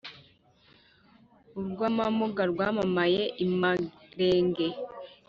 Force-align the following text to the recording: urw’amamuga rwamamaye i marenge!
urw’amamuga 1.59 2.41
rwamamaye 2.51 3.21
i 3.45 3.47
marenge! 3.59 4.67